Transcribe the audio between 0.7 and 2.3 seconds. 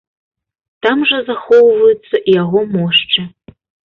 Там жа захоўваюцца